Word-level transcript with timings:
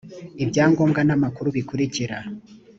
ibyangombwa 0.43 1.01
n 1.07 1.11
amakuru 1.15 1.47
bikurikira 1.57 2.17